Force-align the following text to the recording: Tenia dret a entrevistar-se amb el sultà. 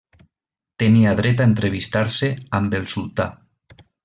Tenia 0.83 1.11
dret 1.19 1.43
a 1.43 1.47
entrevistar-se 1.51 2.31
amb 2.61 2.79
el 2.81 2.89
sultà. 2.97 3.29